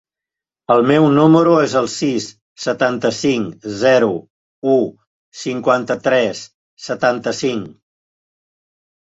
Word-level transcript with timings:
El 0.75 0.79
meu 0.91 1.03
número 1.17 1.51
es 1.65 1.75
el 1.81 1.89
sis, 1.95 2.29
setanta-cinc, 2.63 3.67
zero, 3.83 4.09
u, 4.77 4.79
cinquanta-tres, 5.43 6.43
setanta-cinc. 6.89 7.71